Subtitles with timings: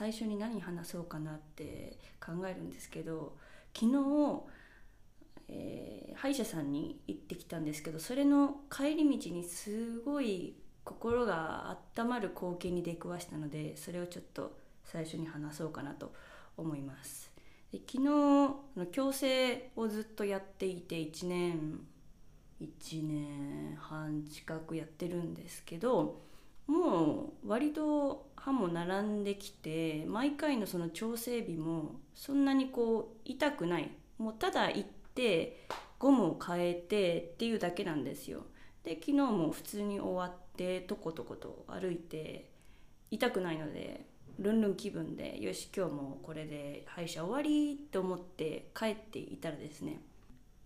[0.00, 3.36] 最初に何話そうかなって考えるんですけど
[3.78, 4.42] 昨日、
[5.48, 10.54] えー、歯医者さんに行ってきたんですけどそれの帰り道にすごい
[10.84, 16.14] 心が温まる光景に出くわしたのでそれをちょっと最初に話そうかなと
[16.56, 17.30] 思います。
[17.70, 18.08] で昨日
[18.90, 21.80] 矯正をずっとやっていて1年
[22.62, 26.29] 1年半近くやってるんですけど
[26.70, 33.90] もう割と歯も並んできて毎回のその調整日もそんなにこう痛くない。
[34.18, 35.66] もうただ行って
[35.98, 38.44] ゴムを変えてっていうだけなんですよ。
[38.84, 42.50] で昨日も普通に終わってとことこと歩いて
[43.10, 44.06] 痛くないので
[44.38, 50.00] ルンルン気分でよし今日もこれで歯医者終わりと思って帰っていたらですね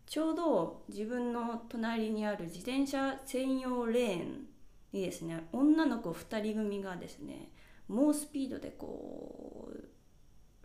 [0.06, 4.53] ちょうど自分の隣にある自転車専用レーン
[4.94, 5.46] にですね。
[5.52, 7.50] 女の子2人組がですね
[7.88, 9.84] 猛スピードでこう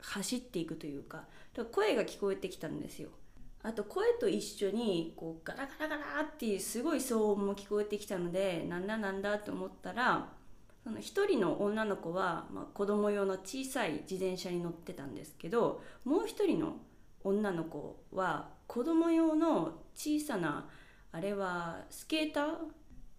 [0.02, 1.26] 走っていくというか
[1.72, 3.10] 声が聞こえてきたんですよ。
[3.62, 10.30] あと声と一緒にこうガラガラガラっていうすごい騒音も聞こえてきたのでなんだなんだと思ったら
[10.82, 16.78] その1人の女の子は、まあ、子供用の小さい自転車に乗ってたんですけどもう1人の
[17.22, 20.70] 女の子は子供用の小さな
[21.12, 22.54] あれはスケーター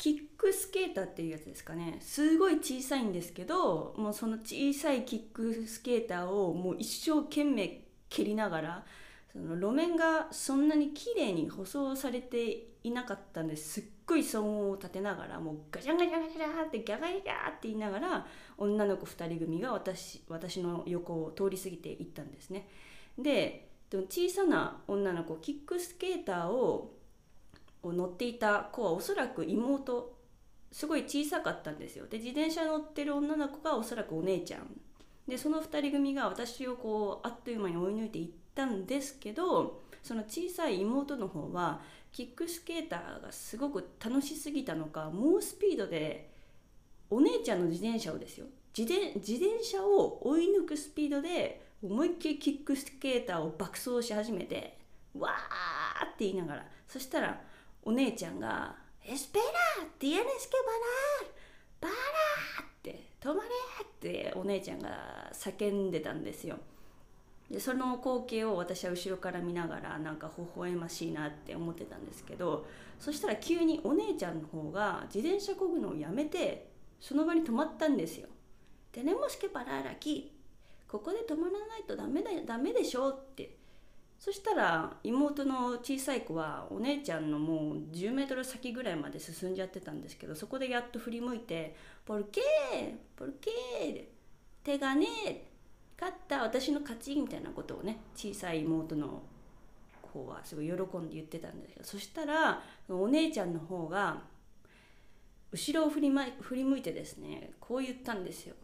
[0.00, 8.84] キックスケーターっていうやつですかねすごい小さいんですけどもうその小さいキックスケーターをもう一生懸命蹴りながら
[9.30, 22.66] その路面がそんなに綺麗に舗装されていなかったんですっごい騒音を立てながらもうガチャガチャガチャってギャガギャって言いながら女の子2人組が私私の横を通り過ぎていったんですね。
[23.18, 26.94] で小さな女の子キックスケーターを
[27.82, 30.16] を乗っていた子はおそらく妹
[30.72, 32.06] すごい小さかったんですよ。
[32.06, 34.80] で自転車乗ってる女の子がおそらくお姉ちゃん。
[35.26, 41.80] でその2人組が私をこうあっという間に追い抜いていったんですけどその小さい妹の方は
[42.12, 46.30] キックスケーターがすごく楽しすぎたのか猛スピードで
[47.10, 48.46] お姉ちゃんの自転車をですよ。
[48.76, 54.78] 自転自転車を追い抜くスピードで思いっきりキックスケーターを爆走し始めて
[55.18, 56.66] わーって言いながら。
[56.86, 57.40] そしたら
[57.82, 59.44] お姉ちゃんが「エスペラ
[59.98, 61.26] tienes que parar!
[61.80, 61.94] パラ!」
[62.62, 63.48] って「止まれ!」
[63.84, 66.58] ってお姉ちゃんが叫んでたんですよ。
[67.50, 72.64] でその光景を私は後ろから見ながらなんか微笑ましいなって思ってたんですけど
[73.00, 76.70] そしたら急にお姉ちゃんの方が自転車こぐのをやめて
[77.00, 78.28] その場に止まったんですよ。
[78.92, 80.30] Tenemos que parar aquí
[80.88, 83.56] ここで止まらないとダメだダメでしょって
[84.20, 94.04] そしたら妹の小さい子はお姉ちゃんのもう10メートル先ぐらいまで進んじゃってたんですけどそこでやっと振り向いて「ポルケーポルケー
[94.62, 95.06] 手がね
[95.98, 99.22] 勝った私の勝ち」みたいなことをね小さい妹の
[100.02, 104.22] 方はすごい喜んで言ってたんですけどそしたらお姉ちゃんの方が
[105.50, 108.54] 後ろを振り,、ま、振り向いてですねこう言ったんですよ。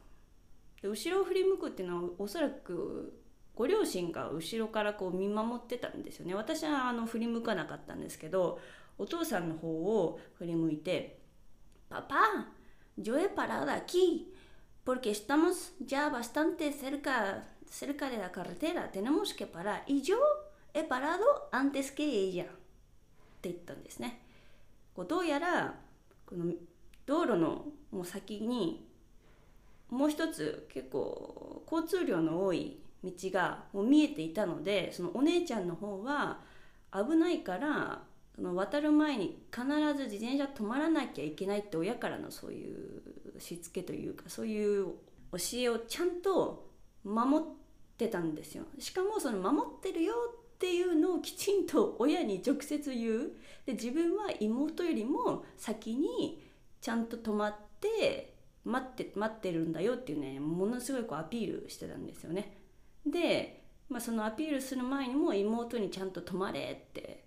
[0.83, 3.26] で後ろを振り向くっていうのはおそらく
[3.57, 6.35] ご両親が後ろからこう見守ってたんですよね。
[6.35, 8.61] 私はあの振り向かなかったんですけど
[8.99, 11.19] お父さんの方を振り向いて
[11.89, 12.17] 「パパ、
[12.99, 20.17] ジョエパラダキー、ポケスタモスジャーバスタンテセルカセルカレラカルテラテノモスケパラ、イジョ
[20.75, 22.51] エパラドアンテスケエイジャン」っ
[23.41, 24.23] て言ったんですね。
[24.95, 25.79] こうどうやら
[26.27, 26.53] この
[27.07, 28.87] 道路のもう先に
[29.89, 32.81] もう一つ結構交通量の多い
[33.11, 36.41] 道がもう見えていたのでそのお姉ちゃんの方は
[36.93, 38.03] 危ないから
[38.35, 44.87] その渡る前に必ず自転車止まらなきゃいけないって親からのそういうしつけというかそういう
[45.33, 46.71] 教えをちゃんと
[47.05, 47.49] 守っ
[47.97, 48.65] てたんですよ。
[48.79, 50.15] しかもその守ってるよ
[50.55, 53.33] っていうのをきちんと親に直接言う。
[53.65, 56.43] で自分は妹よりも先に
[56.81, 62.56] ちゃんと止まって待って待ってるんだよっていうねものすごいこうアピールしてたんですよね。
[63.07, 67.25] で、まあ、そのアピールする前にも妹にちゃんと止まれって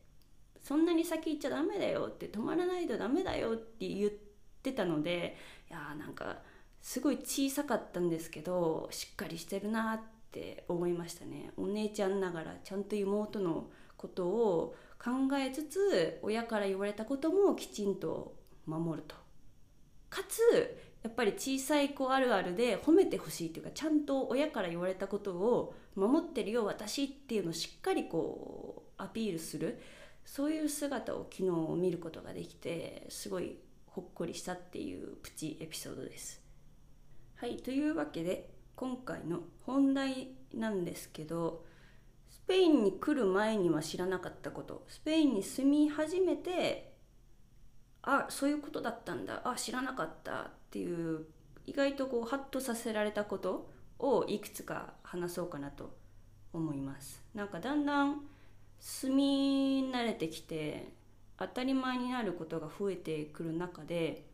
[0.62, 4.12] そんなに先行っちゃダメだよって止まらないとダメだよって言っ
[4.62, 5.38] てたので
[5.70, 6.38] いやーなんか
[6.82, 10.00] すごい小さかったんですけどしっかりしてるなっ
[10.32, 11.52] て思いましたね。
[11.58, 18.36] お姉ちゃんながらちゃんと妹のことを考えつつ親から言われたこともきちんと
[18.66, 19.16] 守ると。
[20.10, 29.80] かつやっぱり小さい子あるあるで褒めてほしいというかちゃんと親から言われたことを守ってるよ私っていうのをしっかりこうアピールする。
[30.26, 33.58] そういう姿を昨日見ることができてすごい
[33.88, 36.40] ほっこりしたっていうプチエピソードです。
[37.36, 41.66] はいというわけで今回の本題なんですけど
[42.30, 44.86] スペインに来る前には知らなかったこと。
[44.88, 46.94] スペインに住み始めて
[48.04, 49.42] あそういうことだったんだ。
[49.44, 50.52] あ知らなかった。
[50.70, 51.26] っていう
[51.66, 55.96] 意外とこうハッとさせられたことをいくつか話そうかなと
[56.54, 57.24] 思います。
[57.34, 58.22] なんかだんだん
[58.80, 60.94] 住み慣れてきて
[61.38, 64.26] 当たり前になることが増えてくる中で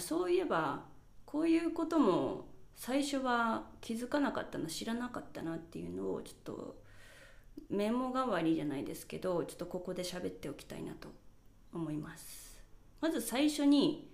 [0.00, 0.84] そういえば
[1.24, 6.76] こういうことも最初は気づかなかったな知らなかったなっていうのをちょっと
[7.70, 11.08] メモ代わりじゃないですけどちょっとここで喋っておきたいなと
[11.72, 12.60] 思います。
[13.00, 14.10] まず最初に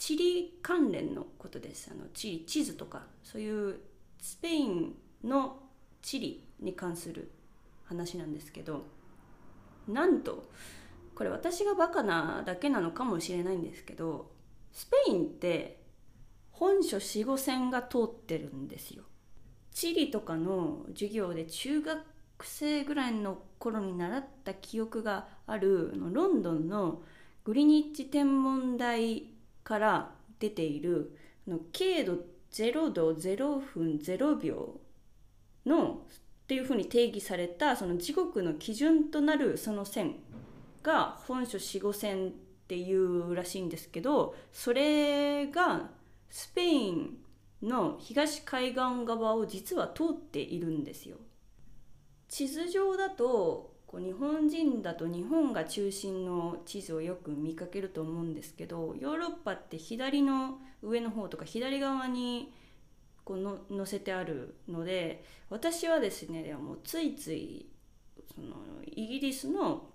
[0.00, 3.80] 地理関連のことですあの地理地図とかそういう
[4.18, 5.58] スペインの
[6.00, 7.30] 地理に関する
[7.84, 8.86] 話なんですけど
[9.86, 10.48] なんと
[11.14, 14.30] これ私がバカなだけなのかもしれないんですけど
[14.72, 15.82] スペインって
[16.50, 19.04] 本書四五線が通ってるんですよ。
[19.72, 22.04] 地理とかの授業で中学
[22.42, 27.02] 生ぐらいの頃に習った記憶があるロンドンの
[27.44, 29.30] グリニッジ天文台
[29.64, 31.16] から出ている
[31.46, 32.18] の経度
[32.52, 34.80] 0度0分0秒
[35.66, 36.02] の
[36.44, 40.16] っていうふうに定義されたその時刻の基準となるその線
[40.82, 42.30] が本書四五線っ
[42.66, 45.90] ていうらしいんですけどそれが
[46.28, 47.18] スペイン
[47.62, 51.16] の東海岸側を実は通っているんですよ。
[52.28, 62.52] 地図上だとこう日本人だと日本が中心の地図をよく見かけると思うんですけどヨーロッパって左の上の方とか左側に
[63.24, 67.66] この載せてあるので私はですねでもついつい
[68.32, 68.54] その
[68.86, 69.88] イギリスの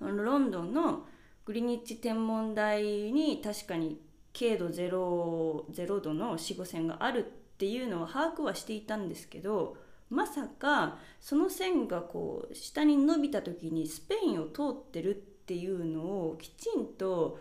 [0.00, 1.06] ロンドンの
[1.44, 4.00] グリニッジ天文台に確かに
[4.32, 9.76] 経度 0, 0度の死後線があるっていうのは把握はしていたんですけど
[10.10, 17.38] まさかその線がこう下に伸びた時にスペインを通ってるっていうのをきちんと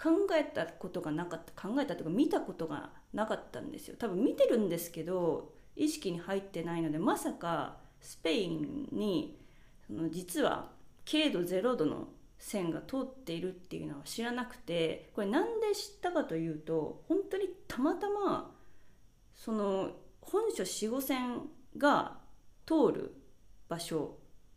[0.00, 3.96] 考えたことがなかった考えたというか見たことがなかったんですよ。
[3.98, 9.38] 多分見てるんですけど意識に入ってないのでまさかスペインに
[9.86, 10.70] その実は
[11.04, 12.08] 経度0度の
[12.38, 18.52] 線が通っているっていうのは知らなくてこれなんで知ったかというと本当にたまたま
[19.34, 19.90] その
[20.20, 21.42] 本書四五線
[21.76, 22.18] が
[22.66, 23.14] 通る
[23.68, 24.16] 場所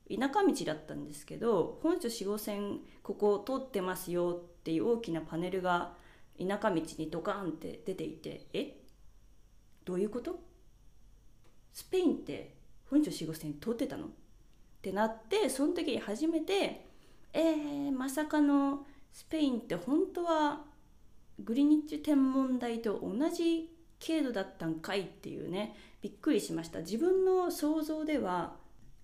[0.10, 5.94] 田舎道だったんですけど本書四五線ここ通ってますよっていう大きなパネルが
[6.40, 8.78] 田舎道にドカンって出ていてえ？
[9.86, 10.40] どういうこと？
[11.74, 12.56] スペインって
[12.90, 14.06] 本書四五線通ってたの？
[14.06, 14.10] っ
[14.81, 16.86] てなってその時に初めて
[17.34, 20.66] えー、まさかのスペインって本当は
[21.40, 23.69] グリニッジ天文台と同じ
[24.00, 26.80] 経度だったんかいっていうねびっくりしました。
[26.80, 28.56] 自分の想像では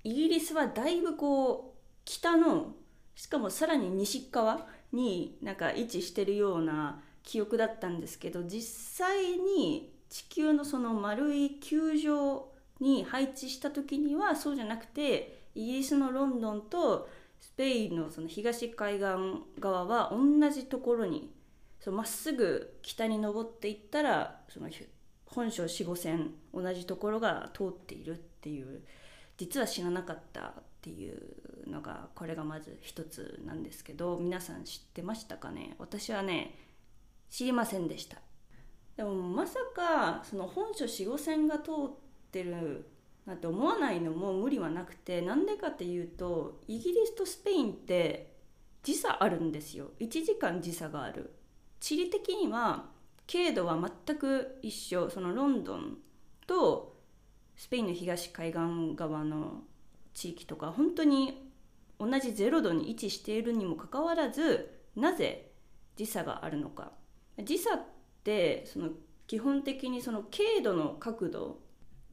[0.03, 2.73] イギリスはだいぶこう北の
[3.15, 12.49] しかもさらに西側になんか位置してるような記憶だったんですけど実際に地球のその丸い球状
[12.79, 17.09] に配置した時にはそうじゃなくてイギリスのロンドンと
[17.41, 19.03] スペインのその東海岸
[19.59, 21.33] 側は同じところに
[21.87, 24.69] まっすぐ北に登っていったらその
[25.27, 28.81] 本省四五線同じところが通っているっていう
[29.37, 35.75] 実は知らなかったっていうのがこれがまず一つなんですけど皆さん知ってましたかね？
[35.79, 36.57] 私はね
[37.29, 38.17] 知りませんでした。
[38.95, 41.91] でもまさかその本書四五線が通っ
[42.31, 42.89] てる
[43.25, 48.33] なんて思わないのも無理はなくてなんでかっていうとイギリスとスペインって
[48.81, 49.91] 時差あるんですよ。
[49.99, 51.33] 1時間時差がある。
[51.79, 52.85] 地理的には
[53.27, 55.09] 経度は全く一緒。
[55.09, 55.97] そのロンドン
[56.47, 56.97] と
[57.55, 59.63] スペインの東海岸側の
[60.13, 61.51] 地域とか本当に
[61.99, 65.51] 同じ0度に位置しているにもかかわらずなぜ
[65.95, 66.91] 時差があるのか。
[67.43, 67.81] 時差っ
[68.23, 68.89] てその
[69.27, 71.59] 基本的にその経度の角度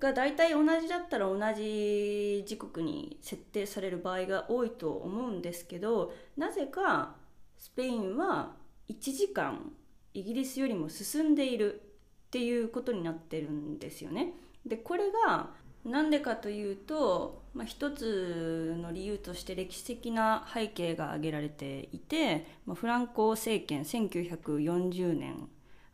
[0.00, 7.14] が大体同じだったら同じ時刻に設定される場合が多いと思うんですけどなぜか
[7.56, 8.56] スペインは
[8.88, 9.72] 1時間
[10.14, 11.82] イギリスよりも進んでいる
[12.28, 14.32] っていうことになってるんですよね。
[14.64, 15.50] でこれが
[15.84, 25.48] なんでかというと、まあ、一つの理由として歴史的な背景が挙げられていて、まあ、フランコ政権1940年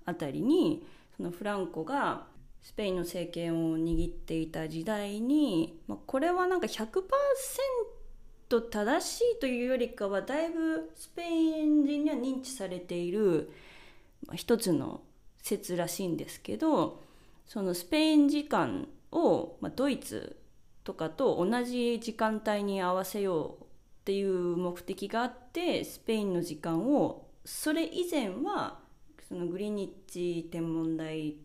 [0.04, 0.86] あたりに
[1.16, 2.26] そのフランコが
[2.62, 13.50] スペインの政権を握っていた時代に、まあ、これはなんか100%正しいというよりかはだいぶスペイン人には認知されている、
[14.34, 15.02] 一つの
[15.42, 17.02] 説らしいんですけど
[17.46, 20.36] そのスペイン時間を、ドイツ
[20.84, 23.66] とかと同じ時間帯に合わせようっ
[24.04, 28.78] ていう目的があってスペインの時間をそれ以前は
[29.28, 31.36] そのグリニッチ天文台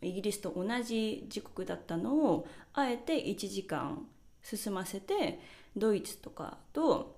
[0.00, 4.06] イギリスと同じ時刻だったのをあえて1時間
[4.42, 5.40] 進ませて
[5.76, 7.16] ドイツとかと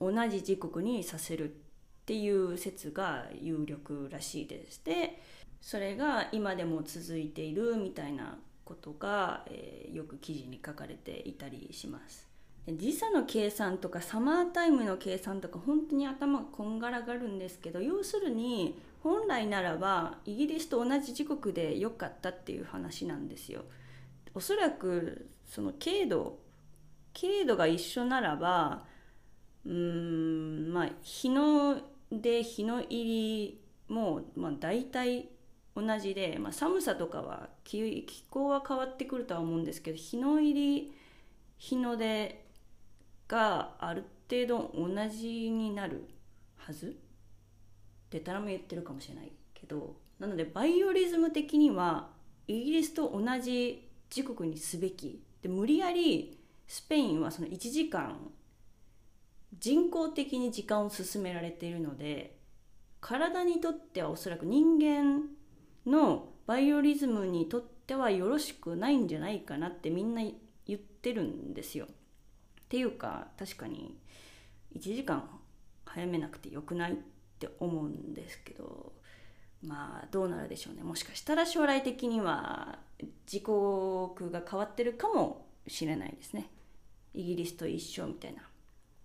[0.00, 1.56] 同じ時刻にさせる。
[2.08, 4.82] っていう説が有力らしいです。
[4.82, 5.20] で
[5.60, 12.26] それが今でも続いているみたいなことが、えー、よく記事に書かれていたりします。
[12.66, 23.64] 時差の計算とかサマータイムの計算とか本当に頭がこんがらがるんですけど要するに本来ならばイギリスと同じ時刻で良かったっていう話なんですよ。
[24.32, 26.38] おそらくその経度
[27.12, 28.84] 経度が一緒ならば
[29.66, 31.78] うーんまあ日の
[32.10, 35.28] 出日の入りも、まあ、大体
[35.74, 40.92] 同じで、まあ、寒さとかは気気候は変わってくるとは思うんですけど日の入り
[41.58, 42.44] 日の出
[43.28, 46.08] がある程度同じになる
[46.56, 46.96] はず？
[48.10, 52.08] でたらめ言ってるかもしれないけどなのでバイオリズム的には
[52.46, 55.22] イギリスと同じ時刻にすべき。
[55.42, 58.16] で無理やりスペインはその1時間
[59.56, 62.36] 人工的に時間を進められているので
[63.00, 65.22] 体にとってはおそらく人間
[65.86, 70.22] のバイオリズムにとってはよろしくないんじゃないかなってみんな
[70.66, 71.86] 言ってるんですよ。
[71.86, 71.88] っ
[72.68, 73.98] ていうか確かに
[74.76, 75.28] 1時間
[75.86, 76.96] 早めなくてよくないっ
[77.38, 78.92] て思うんですけど
[79.62, 80.82] まあどうなるでしょうね。
[80.82, 82.78] もしかしたら将来的には
[83.26, 86.50] 時刻が変わってるかもしれないですね。
[87.14, 88.42] イギリスと一緒みたいな。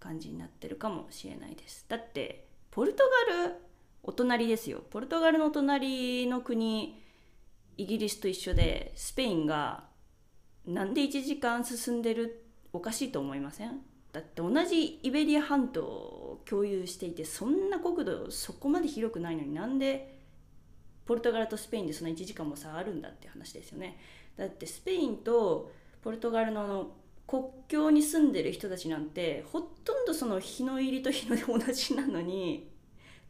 [0.04, 1.86] 感じになってるかもしれないです。
[1.88, 3.56] だってポルトガル
[4.04, 4.84] お隣ですよ。
[4.90, 7.02] ポルトガルの隣の国
[7.78, 9.86] イギリスと一緒でスペインが
[10.66, 12.44] なんで1時間進んでる
[12.74, 13.80] おかしいと思いません？
[14.12, 20.20] だって同じイベリア半島を共有していてそんな国土そこまで広くないのになんで
[21.06, 23.98] ポルトガルとスペインでその1時間も差あるんだって話ですよね。
[24.38, 26.92] だってスペインとポルトガルの
[27.28, 32.70] 国境に住んでる人たちなんてほとんどその日の入りと日の出同じなのに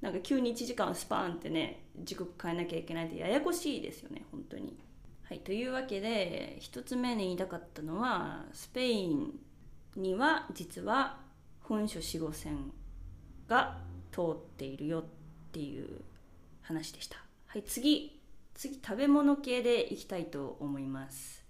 [0.01, 4.77] なんか急に1時間スパーンってね時刻変えなきゃいけないってややこしいですよね本当に。
[5.23, 9.39] はい、というわけで1つ目に言いたかったのはスペイン
[9.95, 11.19] には実は
[11.61, 12.71] 本書4 5線
[13.47, 13.77] が
[14.11, 15.03] 通っているよっ
[15.53, 16.01] ていう
[16.61, 17.17] 話でした。
[17.47, 18.19] はい、次
[18.53, 21.43] 次食べ物系でいきたいと思います。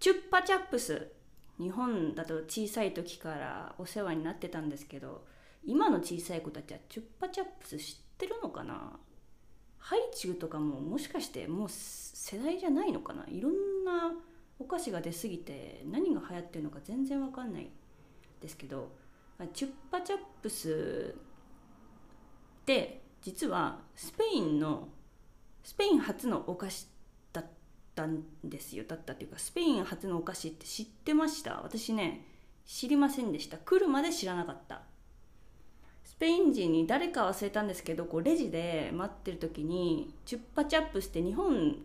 [0.00, 1.12] チュッパチャップス
[1.60, 5.24] 日本だと小さい時からお世話になってたんですけど
[5.64, 8.98] 今の小さい子たちはチュッパチャップス知ってるのかな？
[9.78, 13.24] ハイチュウとかももしかしてもう世代じゃないのかな？
[13.28, 14.12] いろんな
[14.58, 17.70] お菓子が出過ぎて何が流行ってるのか全然わかんない
[18.40, 18.92] ですけど
[19.52, 21.14] チュッパチャップス
[22.62, 24.88] って実はスペインの
[25.62, 26.88] スペイン初のお菓子
[27.94, 28.84] たんですよ。
[28.86, 31.60] だったっていうかスペイン初のお菓子って知ってました？
[31.62, 32.26] 私ね
[32.66, 33.58] 知りませんでした。
[33.58, 34.82] 来るまで知らなかった。
[36.04, 41.76] スペイン人に誰か忘れたんですけどこうレジで待ってる時にチュッパチャップスって日本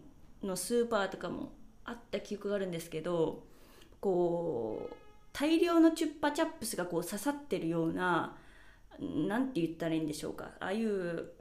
[0.44, 1.52] のスーパーとかも
[1.84, 3.44] あった記憶があるんですけど
[4.00, 4.96] こう
[5.34, 8.36] 大量のチュッパチャップスがこう刺さってるような
[9.00, 10.52] 何て言ったらいいんでしょうか。
[10.60, 11.32] ああいう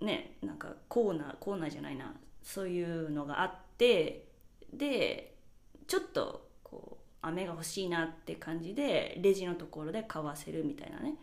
[0.00, 2.14] ねなんかコーナーコーナーじゃないな。
[2.42, 4.26] そういうのがあって
[4.72, 5.36] で
[5.86, 11.14] ちょっとこう飴が欲しいなって感じでレジのところで買わせるみたいなね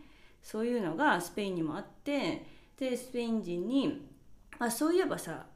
[0.42, 2.44] そういうのがスペインにもあって
[2.78, 4.08] でスペイン人に
[4.58, 5.46] 「あそういえばさ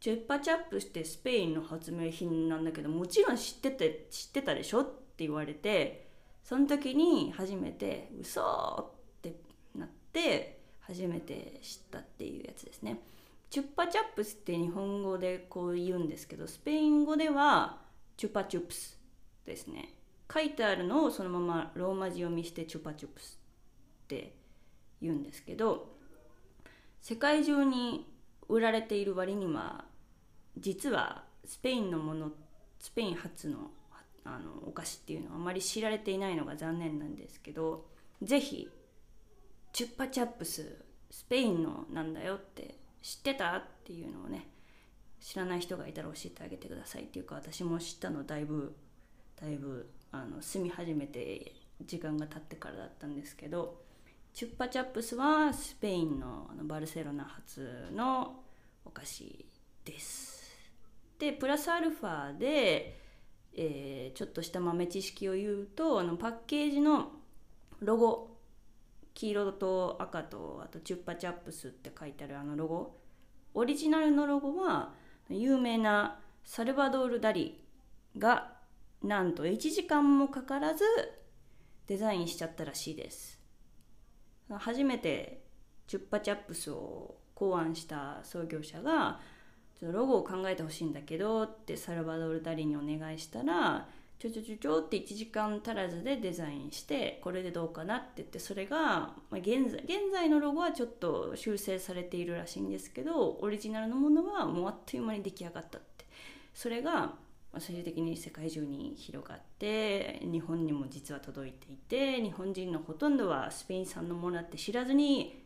[0.00, 6.08] チュッパチャップしてスペインの発明品なんだけどもちろん知ってて知ってたでしょ?」って言われて
[6.44, 9.34] その時に初めて「嘘!」って
[9.74, 13.00] なって初めて知ったっていうやつですね。
[13.50, 17.78] チュッパチャップスって日本語でこう言うんですけどスペイン語では
[18.16, 18.98] チュッパチュプス
[19.46, 19.94] ですね。
[20.32, 23.40] 書いてあるのをそのままローマ字読みしてチュッパチュプス
[24.04, 24.34] って
[25.00, 25.96] 言うんですけど
[27.00, 28.06] 世界中に
[28.48, 29.86] 売られている割には
[30.58, 32.30] 実はスペインのもの
[32.78, 33.70] スペイン発の
[34.24, 37.86] あのお菓子っていうのはあまり知られていないのが残念なんですけど
[38.20, 38.68] 是非
[39.72, 43.56] チュッパチャップススペインのなんだよって知ってた？
[43.56, 44.48] っていうのをね
[45.20, 48.74] 知らない人がいたら教えてあげてくださいっていうか私も知ったのだいぶ
[49.40, 51.52] だいぶあの住み始めて
[51.84, 53.82] 時間が経ってからだったんですけど
[54.34, 58.40] チュッパチャップスはスペインのあのバルセロナ発の
[58.84, 59.46] お菓子
[59.84, 60.38] です。
[61.18, 63.00] でプラスアルファで、
[63.54, 67.12] えーちょっとした豆知識を言うとあのパッケージの
[67.80, 68.27] ロゴ
[69.18, 72.96] 黄色と赤とあとチュッパチャップスって書いてあるあのロゴ。
[73.52, 74.94] オリジナルのロゴは
[75.28, 77.64] 有名なサルバドール・ダリ
[78.16, 78.52] が
[79.02, 80.84] なんと1時間もかからず
[81.88, 83.40] デザインしちゃったらしいです。
[84.48, 85.42] 初めて
[85.88, 89.18] チュッパチャップスを考案した創業者が
[89.80, 105.88] ちょっとロゴを考えてほしいんだけどってサルバドール・ダリにお願いしたらちょちょちょちょって1時間足らずでデザインしてこれでどうかなって言ってそれが、ま、現在現在のロゴはちょっと修正されているらしいんですけどオリジナルのものはもうあっという間に出来上がったって。
[106.58, 107.14] それが
[107.56, 115.44] 最終的に世界中に広がって日本にも実は届いていて日本人のほとんどはスペイン産のものだって知らずに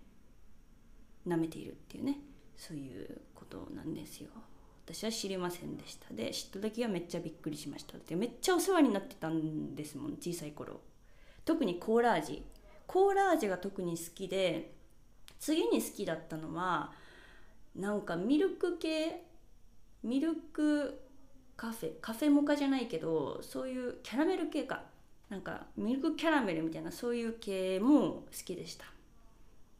[1.28, 2.18] 舐めているっていうね
[2.56, 4.30] そういうことなんですよ。
[4.84, 6.12] 私は知りませんでした。
[6.12, 7.94] で知った時はめっちゃびっくりしました。
[7.98, 10.80] でめっちゃお世話になってたんですもん小さい頃。
[11.44, 12.42] 特にコーラ味。
[12.86, 14.72] コーラ味が特に好きで
[15.38, 16.92] 次に好きだったのは
[17.74, 19.24] なんかミルク系
[20.02, 21.00] ミルク
[21.56, 24.82] カフェカフェモカじゃないけどそういうキャラメル系か。
[25.30, 28.84] なんかミルクキャラメルみたいなそういう系も好きでした。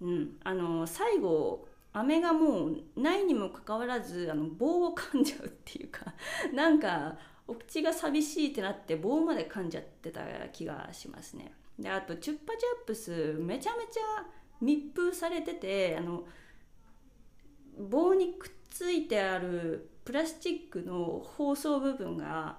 [0.01, 0.37] うん。
[0.45, 6.15] あの最後飴がもうないにもかかわらずあの棒を噛んじゃうっていうか
[6.55, 11.53] なんかお口が寂しいってなって棒まで噛んじゃってた気がしますね。
[11.79, 14.27] であとチュッパチャップスめちゃめちゃ
[14.61, 16.27] 密封されててあの
[17.79, 22.59] 棒にくっついてあるプラスチックの包装部分が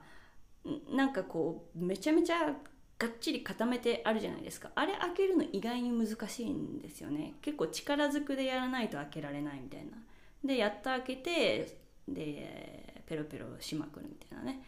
[0.90, 2.56] なんかこうめちゃめちゃ
[3.00, 4.72] がっちり固めてあるじゃないですか。
[4.76, 7.34] あれ開けるの意外に難しいんですよね。
[7.42, 9.98] 結構力ずくでやらないと開けられないみたいな。
[10.44, 11.78] でやっと開けて
[12.08, 14.64] でペロペロしまくるみたいなね。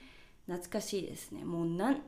[0.47, 1.43] 懐かしいですね。
[1.43, 2.01] もう何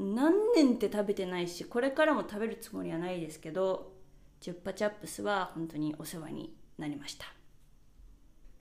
[0.55, 3.93] 年って食べてないしこれからも食べるつもりはないですけど
[4.41, 7.25] チュッパチャップスは本当にお世話になりました。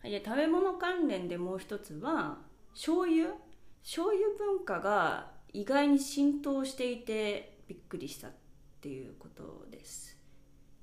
[0.06, 2.38] いで食べ物関連でもう一つは
[2.72, 3.34] 醤油？
[3.82, 8.30] 醤油文化が意外に浸透していてびっくりしたっ
[8.82, 10.14] ていうことです。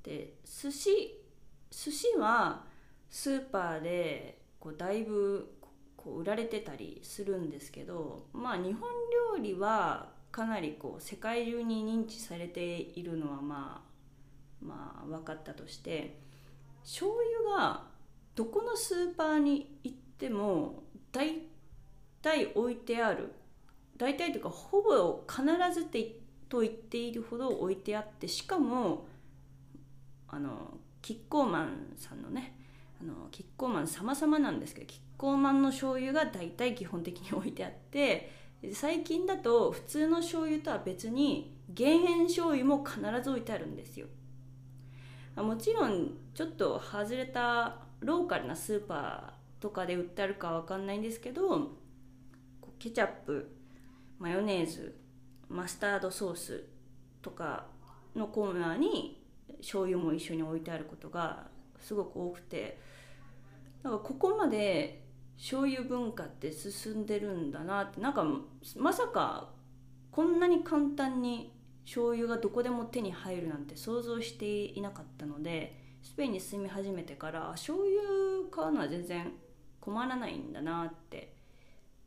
[0.02, 1.22] で寿司
[1.70, 2.66] 寿司は
[3.08, 5.60] スーパーでこうだいぶ
[5.96, 8.90] こう売られてたりするんですけどまあ日本
[9.38, 16.18] 料理はかなりこう世界中に認知されているのはまあまあ分かったとして
[16.82, 17.12] 醤
[17.46, 17.84] 油が
[18.34, 20.82] どこのスーパーに行っても
[21.12, 21.44] 大
[22.24, 23.34] 体置いてある
[24.04, 26.18] 大体というかほぼ必ずって
[26.50, 29.08] と言っているほど置いてあってしかも
[30.28, 32.54] あのキッコーマンさんのね
[33.02, 38.30] あのキッコーマン様々なんですけどキッコーマンの醤油が大体基本的に置いてあって
[38.74, 44.08] 最近だと普通の醤油とは別に減塩醤油も必ず置いてあるんですよ。
[45.38, 51.72] もちろんちょっと外れたローカルなスーパーとかで売ってあるかわかんないんですけど
[52.78, 53.50] ケチャップ
[54.24, 54.96] マヨネーズ
[55.50, 56.64] マスタードソース
[57.22, 57.66] とか
[58.16, 59.22] のコーナーに
[59.58, 62.80] 醤油も一緒に置いてあることがすごく多くて。
[63.84, 65.04] だからここまで
[65.36, 68.00] 醤油文化って進んでるんだなって。
[68.00, 68.26] なんか
[68.78, 69.50] まさか
[70.10, 71.52] こんなに簡単に
[71.84, 79.34] 醤油がどこでも手に入るなんて想像していなかったのでスペインに住み始めてから醤油買うのは全然
[79.82, 81.34] 困らないんだなって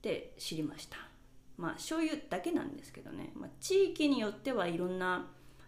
[0.01, 1.16] で知りました。
[1.57, 5.27] まあ醤油だけなんですけどね、まあ、地域によってはいろんな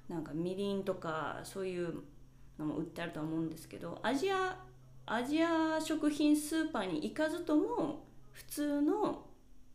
[0.09, 2.03] なんかみりんとかそういう
[2.59, 4.59] のも売ってあると思うんですけどアジア
[5.07, 9.27] アジア食品スーパーに行かずとも普通の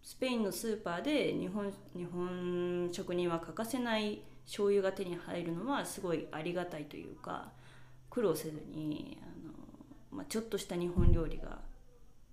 [0.02, 7.52] スペインのスーパーで日本日本食には欠かせない醤油が手に入るのはすごいありがたいというか
[8.10, 9.54] 苦労せずにあの、
[10.12, 11.60] まあ、ちょっとした日本料理が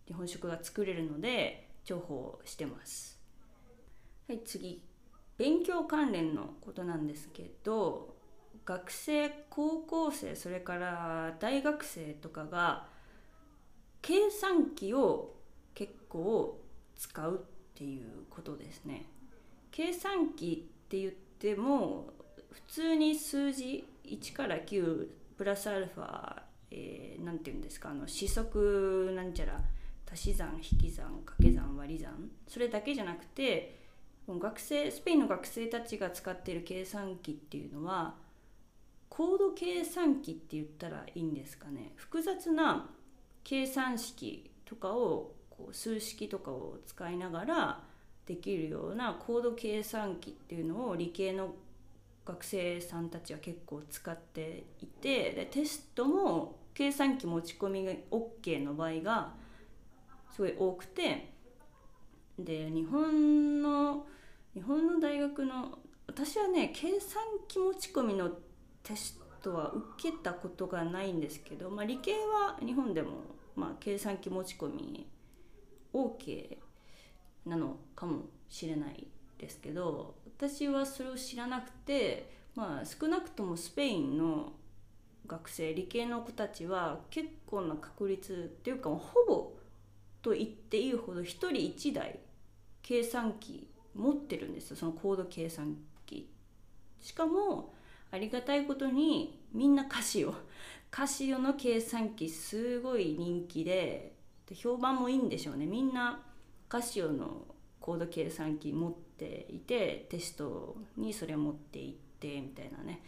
[0.07, 3.20] 日本食が作れるので重宝してます。
[4.31, 4.81] はい次。
[5.39, 8.15] 勉強関連のことなんですけど
[8.65, 12.87] 学生高校生それから大学生とかが
[14.01, 15.35] 計算機を
[15.75, 16.61] 結構
[16.97, 19.07] 使うっていうことですね。
[19.73, 22.13] 計算機って言っても
[22.53, 29.61] 普通に数字1から9プラスアルファえー、て言うんですかあの四則なんちゃら
[30.09, 33.80] 足し算引き算掛け算割り算それだけじゃなくて
[34.39, 38.15] 学生スペインの学生たちが使っている計算機っていうのは
[39.09, 41.93] コード計算機って言ったらいいんですかね。
[41.97, 42.89] 複雑な
[43.43, 47.81] 計算式とかをこう数式とかを使いながら
[48.27, 51.55] できるような高度計算機っていうのを理系の
[52.25, 59.33] 学生さんたちは結構使っていてでテストも計算機持ち込みが OK の場合が
[60.31, 61.33] すごい多くて
[62.39, 64.07] で日本の
[64.55, 68.31] 日本の大学の私はね計算機持ち込みの
[68.83, 73.11] テストは受けたことがないんですけど、まあ、理系は日本でも、
[73.55, 75.07] まあ、計算機持ち込み
[75.93, 76.59] OK
[77.47, 79.07] なのかもしれない
[79.39, 84.53] ですけど私はそれを知らなくて、まあ、少なくともスペインの
[85.27, 89.53] 学生理系の子たちは結構な確率っていうかほぼ
[90.23, 92.19] と言っていいほど1人1台
[92.83, 95.77] 計算機持ってるんですよそのコード計算
[96.07, 96.31] 機。
[97.01, 97.75] しかも
[98.11, 100.35] ありがたいことにみんなカシオ
[100.91, 105.67] カシオの計算機すごい人気でで評判もいいんでしょうね。
[105.67, 106.21] みんな
[106.69, 107.47] カシオの
[107.81, 113.01] コード計算機持っていてテストにそれ持っていってみたいなね。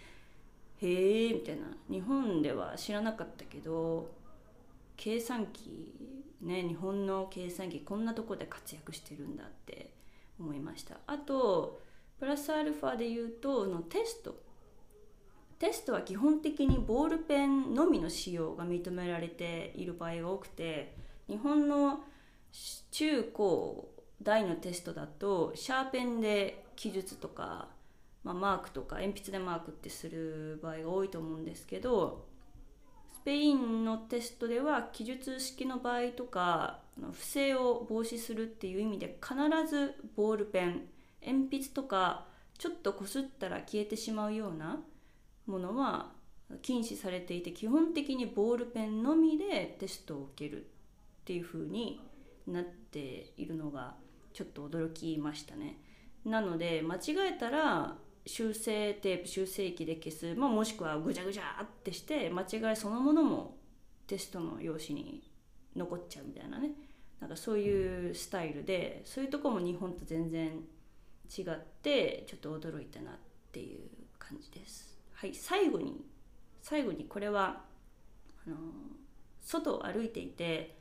[0.81, 1.63] へえみたいな。
[1.91, 4.11] 日本では知らなかったけど
[4.97, 5.95] 計算機
[6.41, 9.91] ね日本の計算機こんなとこで活躍してるんだって
[10.39, 10.99] 思いました。
[11.07, 11.81] あと
[12.19, 14.41] プラスアルファで言うとのテスト。
[15.59, 20.97] テストは基本的にボールペンのみの使用が認められている場合が多くて
[21.29, 22.01] 日本の
[22.91, 27.69] 中高大のテストだとシャーペンで記述とか
[28.25, 32.25] まあ、マークとか鉛筆でマークってする場合が多いと思うんですけど
[33.13, 39.35] スペインのテストでは記述式の場合とか不正を防止するっていう意味で必
[39.69, 40.83] ずボールペン
[41.25, 42.27] 鉛筆とか
[42.59, 44.81] ちょっとこすったら消えてしまうような
[45.47, 46.13] ものは
[46.61, 50.65] 禁止されていて基本的にボールペンのみでテストを受けるっ
[51.25, 52.01] ていう風に
[52.47, 53.95] なっているのが
[54.33, 55.79] ちょっと驚きましたね。
[56.25, 57.01] なので間違
[57.35, 63.57] えたら修正テープ修正機で消す、まあ、もしくはぐちゃぐちゃってして間違いそのものも
[64.07, 65.29] テストの用紙に
[65.75, 66.71] 残っちゃうみたいなね
[67.23, 70.49] なんかそういうスタイルでそういうとこも日本と全然
[71.39, 71.45] 違っ
[71.81, 73.15] てちょっと驚いたなっ
[73.53, 73.79] ていう
[74.19, 74.99] 感じです。
[75.15, 76.05] はい、最後に
[76.63, 77.61] 最後にこれは
[78.45, 78.57] あの
[79.41, 80.75] 外を歩いていて、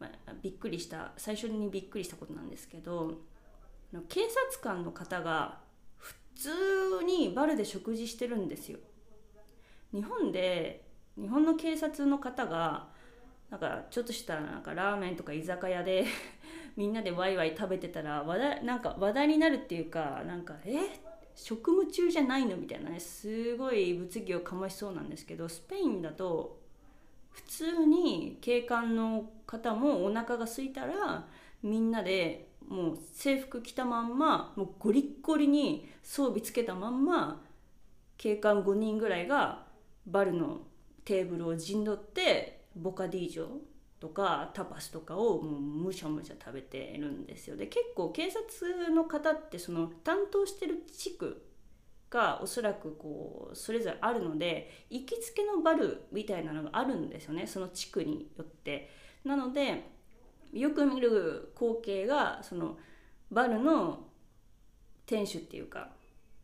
[0.00, 3.20] まあ、びっくりした最初にびっくりしたことなんですけど
[4.08, 5.58] 警察官の方が
[5.98, 8.80] 普通にバルで食事してるんですよ
[9.92, 10.84] 日本で
[11.16, 12.88] 日本の警察の方が
[13.58, 16.04] なんかちょっとしたなんかラーメンとか居酒屋で
[16.76, 20.78] みんなでワイワイ食べてたら話題なんか話題になるっていうかなんかえ？
[21.34, 22.56] 職務中じゃないの？
[22.56, 26.58] みたいなねすごい物議をかましそうなんですけどスペインだと
[27.30, 31.26] 普通に警官の方もお腹が空いたら
[31.62, 37.42] みんなでもう制服着たまんまもうゴリッゴリに装備つけたまんま
[38.18, 39.66] 警官5人ぐらいが
[40.06, 40.60] バルの
[41.04, 43.46] テーブルを陣取ってボカディージョ
[43.98, 47.56] とかタパスとかをもうむしゃむしゃ食べてるんですよ。
[47.56, 51.42] で結構警察の方ってその担当してる地区
[52.10, 57.46] がおそらくこうそれぞれあるので行きつけのバルみたいなのがあるんですよね。
[57.46, 58.90] その地区によって。
[59.24, 59.82] なので
[60.52, 62.78] よく見る光景がその
[63.30, 64.06] バルの
[65.04, 65.90] 店主っていうか、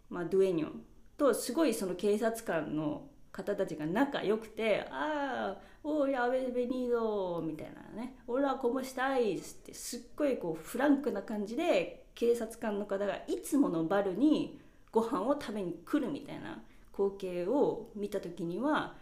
[0.08, 0.82] まあ、ドゥエニョン
[1.16, 14.60] とすごいその警察官の方たちが仲良くて「ああおやべベニード」みたいなね「オラコモしたい」ってすっごいこうフランクな感じで警察官の方がいつものバルに
[14.92, 18.94] ご飯を食べに来るみたいな光景を見た時には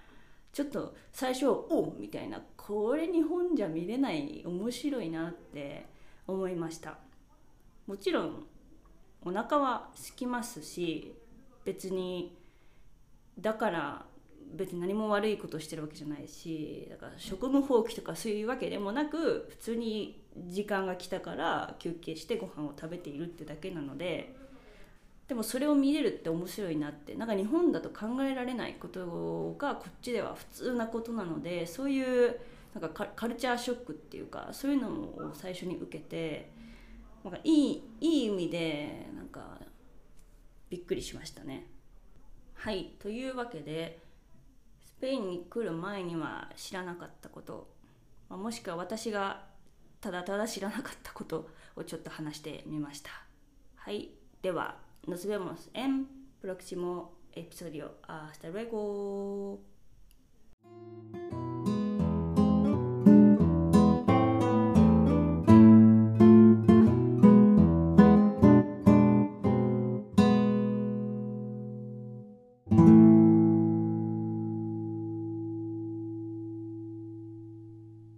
[0.52, 5.86] ちょっと最初「おみたいなこれ日本じゃ見れない面白いなって
[6.26, 6.98] 思いました。
[7.86, 8.46] もちろん
[9.24, 11.12] お腹は空きますし
[11.64, 12.38] 別に
[13.38, 14.06] だから
[14.54, 24.34] 別に何も悪いことしてるわけじゃないしだから職務放棄とかそういうわけでもなく普通に時間が来たから休憩してご飯を食べているってだけなので
[25.28, 32.40] でもそれを見れるって面白いなってなんか日本だと考えられないことがこっちでは普通なことなのでそういう
[32.74, 36.50] なんかカルチャーショックっていうかそういうのを最初に受けて
[37.24, 39.58] なんかいいいい意味でなんか
[40.68, 41.66] びっくりしましたね。
[42.54, 43.98] はいというわけで
[45.00, 47.68] スペインに来る前には知らなかったこと、
[48.28, 49.44] まあ、もしくは私が
[50.00, 53.10] ただただ知らなかったことをちょっと話してみました。
[53.76, 54.10] はい
[54.42, 56.06] では Nos vemos en
[56.40, 57.96] próximo episodio.
[58.06, 59.60] Hasta luego.